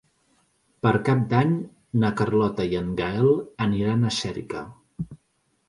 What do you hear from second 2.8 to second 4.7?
en Gaël aniran a Xèrica.